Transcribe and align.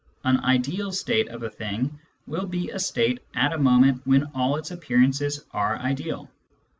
An" 0.23 0.39
ideal" 0.53 0.91
state 0.91 1.27
of 1.27 1.43
a 1.43 1.49
thing 1.51 1.99
will 2.25 2.47
be 2.47 2.71
a 2.71 2.79
state 2.79 3.19
at 3.35 3.53
a 3.53 3.59
moment 3.59 4.01
when 4.03 4.23
all 4.33 4.55
its 4.55 4.71
appearances 4.71 5.45
are 5.51 5.77
ideal. 5.77 6.27